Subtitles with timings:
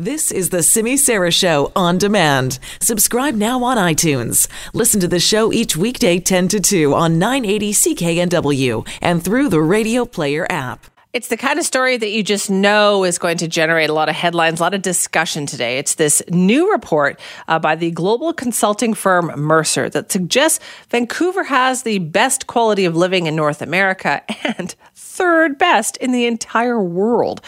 [0.00, 2.60] This is the Simi Sara Show on demand.
[2.80, 4.46] Subscribe now on iTunes.
[4.72, 9.60] Listen to the show each weekday 10 to 2 on 980 CKNW and through the
[9.60, 10.86] Radio Player app.
[11.12, 14.08] It's the kind of story that you just know is going to generate a lot
[14.08, 15.78] of headlines, a lot of discussion today.
[15.78, 17.18] It's this new report
[17.48, 22.94] uh, by the global consulting firm Mercer that suggests Vancouver has the best quality of
[22.94, 24.22] living in North America
[24.58, 27.40] and third best in the entire world.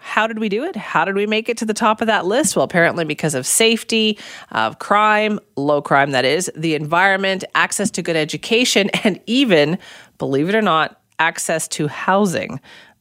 [0.00, 0.74] How did we do it?
[0.76, 2.56] How did we make it to the top of that list?
[2.56, 4.18] Well, apparently because of safety,
[4.50, 9.78] of crime, low crime, that is, the environment, access to good education, and even,
[10.18, 12.60] believe it or not, access to housing.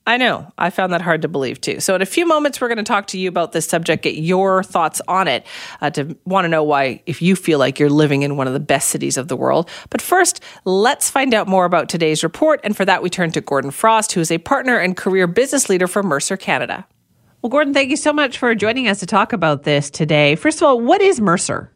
[0.09, 0.51] I know.
[0.57, 1.79] I found that hard to believe too.
[1.79, 4.15] So, in a few moments, we're going to talk to you about this subject, get
[4.15, 5.45] your thoughts on it,
[5.81, 8.53] uh, to want to know why, if you feel like you're living in one of
[8.53, 9.69] the best cities of the world.
[9.91, 12.59] But first, let's find out more about today's report.
[12.63, 15.69] And for that, we turn to Gordon Frost, who is a partner and career business
[15.69, 16.87] leader for Mercer Canada.
[17.43, 20.33] Well, Gordon, thank you so much for joining us to talk about this today.
[20.33, 21.71] First of all, what is Mercer?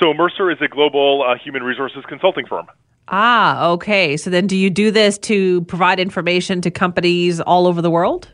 [0.00, 2.66] So, Mercer is a global uh, human resources consulting firm.
[3.12, 4.16] Ah, okay.
[4.16, 8.30] So then do you do this to provide information to companies all over the world?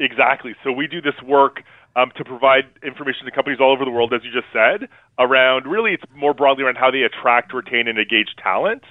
[0.00, 0.54] Exactly.
[0.64, 1.62] So we do this work
[1.94, 5.66] um, to provide information to companies all over the world, as you just said, around
[5.66, 8.84] really it's more broadly around how they attract, retain, and engage talent.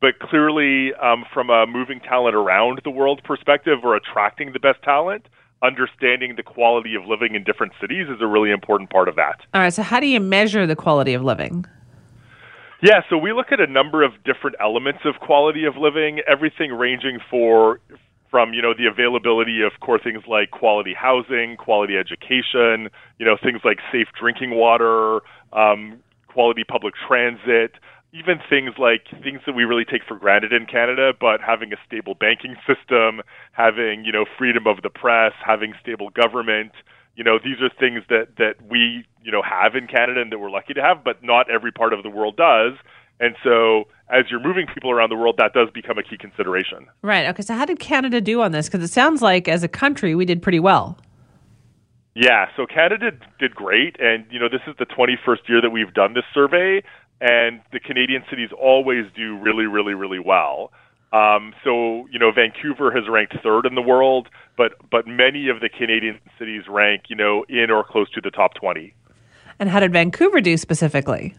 [0.00, 4.82] But clearly, um, from a moving talent around the world perspective or attracting the best
[4.82, 5.26] talent,
[5.62, 9.40] understanding the quality of living in different cities is a really important part of that.
[9.54, 9.72] All right.
[9.72, 11.66] So, how do you measure the quality of living?
[12.82, 16.72] Yeah, so we look at a number of different elements of quality of living, everything
[16.72, 17.78] ranging for
[18.28, 23.36] from you know the availability of core things like quality housing, quality education, you know
[23.40, 25.20] things like safe drinking water,
[25.52, 27.70] um, quality public transit,
[28.12, 31.76] even things like things that we really take for granted in Canada, but having a
[31.86, 33.20] stable banking system,
[33.52, 36.72] having you know freedom of the press, having stable government,
[37.16, 40.38] you know, these are things that that we you know have in Canada and that
[40.38, 42.74] we're lucky to have, but not every part of the world does.
[43.20, 46.88] And so, as you're moving people around the world, that does become a key consideration.
[47.02, 47.26] Right.
[47.26, 47.42] Okay.
[47.42, 48.68] So, how did Canada do on this?
[48.68, 50.98] Because it sounds like, as a country, we did pretty well.
[52.14, 52.46] Yeah.
[52.56, 56.14] So, Canada did great, and you know, this is the 21st year that we've done
[56.14, 56.82] this survey,
[57.20, 60.72] and the Canadian cities always do really, really, really well.
[61.12, 65.60] Um, so you know, Vancouver has ranked third in the world, but but many of
[65.60, 68.94] the Canadian cities rank you know in or close to the top twenty.
[69.58, 71.34] And how did Vancouver do specifically?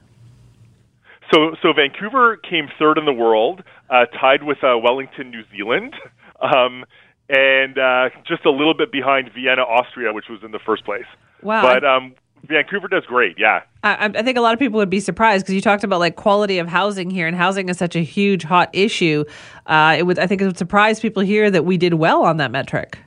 [1.34, 5.96] So so Vancouver came third in the world, uh, tied with uh, Wellington, New Zealand.
[6.42, 6.84] Um,
[7.30, 11.06] and uh, just a little bit behind Vienna, Austria, which was in the first place.
[11.42, 11.62] Wow!
[11.62, 13.62] But um, Vancouver does great, yeah.
[13.84, 16.18] I, I, think a lot of people would be surprised because you talked about like
[16.18, 19.24] quality of housing here, and housing is such a huge hot issue.
[19.66, 22.38] Uh, it would, I think, it would surprise people here that we did well on
[22.38, 22.98] that metric.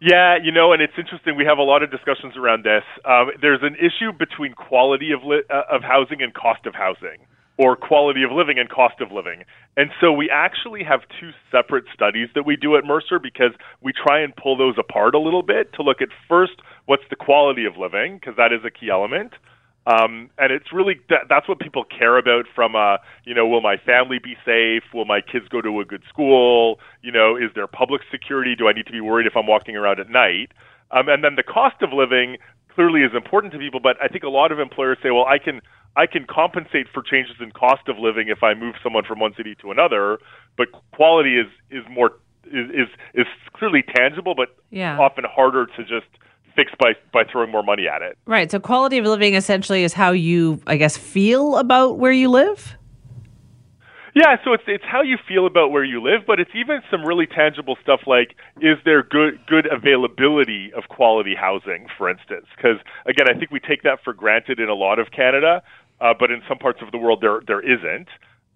[0.00, 1.36] Yeah, you know, and it's interesting.
[1.36, 2.82] We have a lot of discussions around this.
[3.04, 7.24] Um, there's an issue between quality of li- uh, of housing and cost of housing
[7.56, 9.44] or quality of living and cost of living.
[9.76, 13.92] And so we actually have two separate studies that we do at Mercer because we
[13.92, 16.54] try and pull those apart a little bit to look at first
[16.86, 19.32] what's the quality of living because that is a key element.
[19.86, 23.60] Um, and it's really that, that's what people care about from uh, you know will
[23.60, 27.50] my family be safe will my kids go to a good school you know is
[27.54, 30.52] there public security do I need to be worried if I'm walking around at night
[30.90, 32.38] um, and then the cost of living
[32.74, 35.36] clearly is important to people but I think a lot of employers say well I
[35.36, 35.60] can
[35.96, 39.34] I can compensate for changes in cost of living if I move someone from one
[39.36, 40.18] city to another,
[40.56, 42.12] but quality is is more
[42.46, 44.98] is is, is clearly tangible, but yeah.
[44.98, 46.10] often harder to just
[46.56, 48.16] fix by by throwing more money at it.
[48.26, 48.50] Right.
[48.50, 52.76] So quality of living essentially is how you, I guess, feel about where you live.
[54.14, 57.04] Yeah, so it's it's how you feel about where you live, but it's even some
[57.04, 62.46] really tangible stuff like is there good good availability of quality housing, for instance?
[62.56, 65.64] Because again, I think we take that for granted in a lot of Canada,
[66.00, 68.06] uh, but in some parts of the world there there isn't.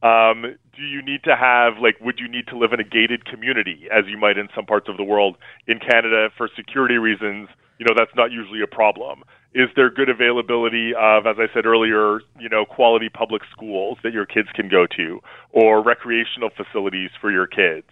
[0.00, 3.24] Um, do you need to have like would you need to live in a gated
[3.24, 5.38] community as you might in some parts of the world?
[5.66, 7.48] In Canada, for security reasons,
[7.78, 11.64] you know that's not usually a problem is there good availability of, as I said
[11.64, 15.20] earlier, you know, quality public schools that your kids can go to,
[15.52, 17.88] or recreational facilities for your kids?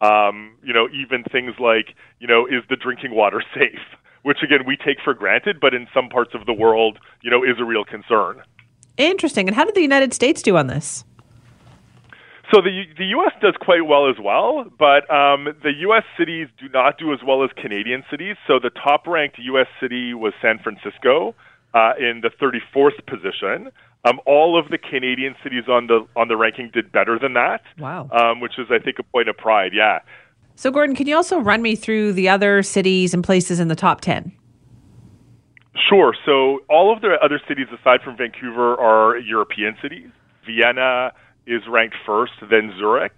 [0.00, 3.80] Um, you know, even things like, you know, is the drinking water safe?
[4.22, 7.44] Which again we take for granted, but in some parts of the world, you know,
[7.44, 8.42] is a real concern.
[8.96, 9.46] Interesting.
[9.46, 11.04] And how did the United States do on this?
[12.52, 13.32] So the the U.S.
[13.42, 16.04] does quite well as well, but um, the U.S.
[16.16, 18.36] cities do not do as well as Canadian cities.
[18.46, 19.66] So the top ranked U.S.
[19.80, 21.34] city was San Francisco
[21.74, 23.72] uh, in the 34th position.
[24.04, 27.62] Um, all of the Canadian cities on the on the ranking did better than that.
[27.78, 28.08] Wow.
[28.12, 29.72] Um, which is, I think, a point of pride.
[29.74, 29.98] Yeah.
[30.54, 33.76] So, Gordon, can you also run me through the other cities and places in the
[33.76, 34.32] top 10?
[35.88, 36.14] Sure.
[36.24, 40.08] So, all of the other cities aside from Vancouver are European cities.
[40.46, 41.12] Vienna
[41.46, 43.16] is ranked first, then Zurich.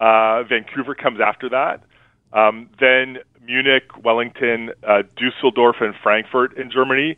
[0.00, 1.82] Uh, Vancouver comes after that.
[2.32, 7.16] Um, then Munich, Wellington, uh, Dusseldorf, and Frankfurt in Germany,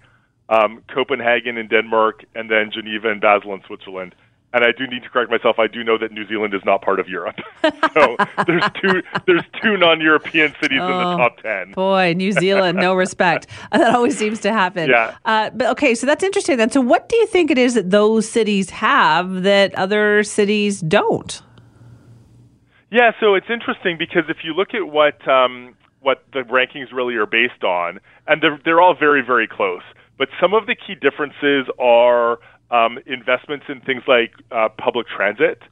[0.48, 4.14] um, Copenhagen in Denmark, and then Geneva and Basel in Switzerland.
[4.54, 5.58] And I do need to correct myself.
[5.58, 7.36] I do know that New Zealand is not part of Europe.
[7.94, 8.16] so
[8.46, 11.72] there's two there's two non-European cities oh, in the oh, top ten.
[11.72, 13.46] Boy, New Zealand, no respect.
[13.72, 14.90] that always seems to happen.
[14.90, 15.16] Yeah.
[15.24, 16.58] Uh, but okay, so that's interesting.
[16.58, 20.80] Then, so what do you think it is that those cities have that other cities
[20.80, 21.40] don't?
[22.90, 27.14] Yeah, so it's interesting because if you look at what um, what the rankings really
[27.14, 29.82] are based on, and they're they're all very very close.
[30.18, 32.38] But some of the key differences are
[32.72, 35.62] um, investments in things like uh, public transit,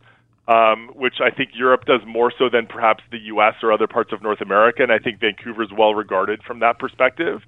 [0.47, 3.55] um, which I think Europe does more so than perhaps the U.S.
[3.63, 6.79] or other parts of North America, and I think Vancouver is well regarded from that
[6.79, 7.41] perspective.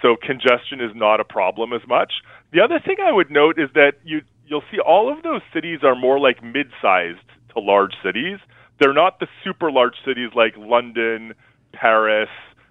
[0.00, 2.12] So congestion is not a problem as much.
[2.52, 5.80] The other thing I would note is that you you'll see all of those cities
[5.84, 8.38] are more like mid-sized to large cities
[8.80, 11.34] they're not the super large cities like London,
[11.72, 12.30] Paris,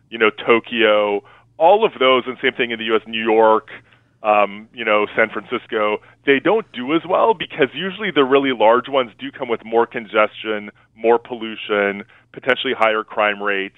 [0.09, 1.23] you know, Tokyo,
[1.57, 3.67] all of those, and same thing in the U.S., New York,
[4.23, 5.97] um, you know, San Francisco.
[6.25, 9.85] They don't do as well because usually the really large ones do come with more
[9.87, 13.77] congestion, more pollution, potentially higher crime rates.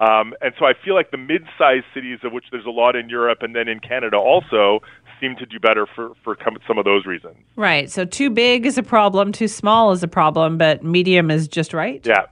[0.00, 3.10] Um, and so I feel like the mid-sized cities, of which there's a lot in
[3.10, 4.80] Europe and then in Canada also,
[5.20, 6.36] seem to do better for, for
[6.66, 7.36] some of those reasons.
[7.56, 7.90] Right.
[7.90, 11.74] So too big is a problem, too small is a problem, but medium is just
[11.74, 12.04] right?
[12.06, 12.26] Yeah.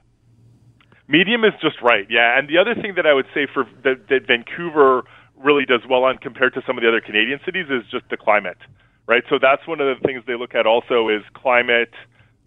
[1.07, 2.37] Medium is just right, yeah.
[2.37, 5.03] And the other thing that I would say for that, that Vancouver
[5.43, 8.17] really does well on compared to some of the other Canadian cities is just the
[8.17, 8.57] climate,
[9.07, 9.23] right?
[9.29, 11.93] So that's one of the things they look at also is climate,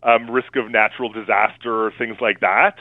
[0.02, 2.76] um, risk of natural disaster, things like that.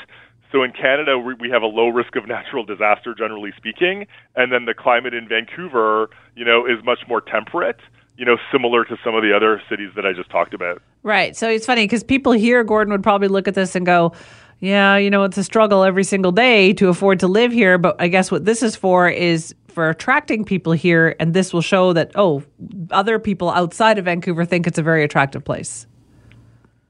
[0.52, 4.06] So in Canada, we, we have a low risk of natural disaster, generally speaking,
[4.36, 7.80] and then the climate in Vancouver, you know, is much more temperate.
[8.18, 10.82] You know, similar to some of the other cities that I just talked about.
[11.02, 11.36] Right.
[11.36, 14.12] So it's funny because people here, Gordon, would probably look at this and go,
[14.60, 17.80] yeah, you know, it's a struggle every single day to afford to live here.
[17.80, 21.16] But I guess what this is for is for attracting people here.
[21.20, 22.44] And this will show that, oh,
[22.92, 25.88] other people outside of Vancouver think it's a very attractive place.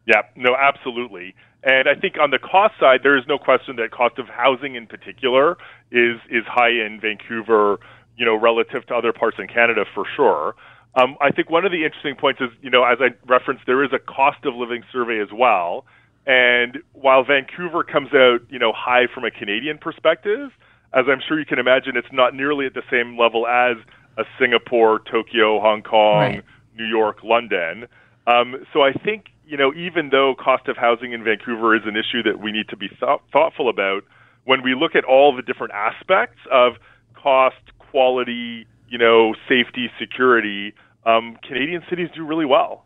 [0.08, 1.36] Yeah, no, absolutely.
[1.64, 4.76] And I think on the cost side, there is no question that cost of housing
[4.76, 5.58] in particular
[5.92, 7.80] is is high in Vancouver,
[8.18, 10.56] you know, relative to other parts in Canada for sure.
[10.96, 13.84] Um, I think one of the interesting points is, you know, as I referenced, there
[13.84, 15.86] is a cost of living survey as well.
[16.26, 20.52] And while Vancouver comes out, you know, high from a Canadian perspective,
[20.94, 23.78] as I'm sure you can imagine, it's not nearly at the same level as
[24.18, 26.44] a Singapore, Tokyo, Hong Kong, right.
[26.76, 27.88] New York, London.
[28.28, 31.98] Um, so I think you know, even though cost of housing in Vancouver is an
[31.98, 34.06] issue that we need to be th- thoughtful about,
[34.46, 36.76] when we look at all the different aspects of
[37.22, 40.74] cost, quality, you know, safety, security,
[41.06, 42.86] um, Canadian cities do really well.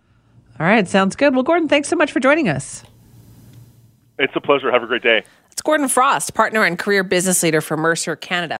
[0.59, 1.35] All right, sounds good.
[1.35, 2.83] Well, Gordon, thanks so much for joining us.
[4.17, 4.71] It's a pleasure.
[4.71, 5.23] Have a great day.
[5.65, 8.53] Gordon Frost, partner and career business leader for Mercer Canada.